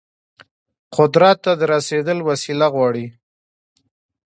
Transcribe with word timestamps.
قدرت 0.95 1.37
ته 1.43 1.51
د 1.59 1.61
رسیدل 1.73 2.19
وسيله 2.29 2.67
غواړي. 2.73 3.07